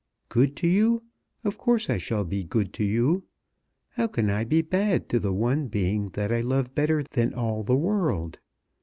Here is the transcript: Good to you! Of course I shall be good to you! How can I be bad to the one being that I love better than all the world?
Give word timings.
Good 0.29 0.55
to 0.55 0.67
you! 0.67 1.03
Of 1.43 1.59
course 1.59 1.87
I 1.87 1.99
shall 1.99 2.23
be 2.23 2.43
good 2.43 2.73
to 2.73 2.83
you! 2.83 3.25
How 3.89 4.07
can 4.07 4.31
I 4.31 4.43
be 4.45 4.63
bad 4.63 5.07
to 5.09 5.19
the 5.19 5.31
one 5.31 5.67
being 5.67 6.09
that 6.13 6.31
I 6.33 6.41
love 6.41 6.73
better 6.73 7.03
than 7.03 7.35
all 7.35 7.61
the 7.61 7.75
world? 7.77 8.39